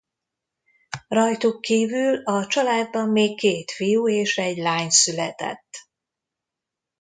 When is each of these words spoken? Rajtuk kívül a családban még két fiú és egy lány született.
Rajtuk 1.07 1.61
kívül 1.61 2.17
a 2.23 2.47
családban 2.47 3.09
még 3.09 3.37
két 3.37 3.71
fiú 3.71 4.09
és 4.09 4.37
egy 4.37 4.57
lány 4.57 4.89
született. 4.89 5.67